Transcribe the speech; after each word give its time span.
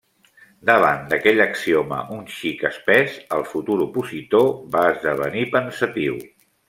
Davant 0.67 1.03
d'aquell 1.09 1.41
axioma 1.43 1.99
un 2.15 2.23
xic 2.37 2.63
espès, 2.71 3.19
el 3.37 3.45
futur 3.51 3.77
opositor 3.87 4.51
va 4.77 4.83
esdevenir 4.95 5.45
pensatiu. 5.59 6.19